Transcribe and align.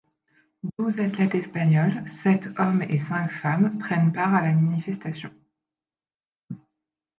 Douze 0.79 0.99
athlètes 0.99 1.35
espagnols, 1.35 2.03
sept 2.09 2.49
hommes 2.57 2.81
et 2.81 2.97
cinq 2.97 3.29
femmes, 3.29 3.77
prennent 3.77 4.11
part 4.11 4.33
à 4.33 4.41
la 4.43 4.51
manifestation. 4.53 5.31